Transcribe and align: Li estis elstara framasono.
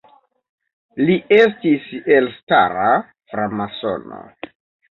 Li 1.09 1.17
estis 1.37 1.85
elstara 2.17 2.89
framasono. 3.35 4.27